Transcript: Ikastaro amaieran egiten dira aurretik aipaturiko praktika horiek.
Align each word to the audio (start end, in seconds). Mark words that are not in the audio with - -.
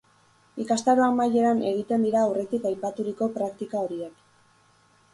Ikastaro 0.63 1.03
amaieran 1.07 1.61
egiten 1.73 2.09
dira 2.09 2.23
aurretik 2.31 2.67
aipaturiko 2.73 3.31
praktika 3.39 3.87
horiek. 3.87 4.29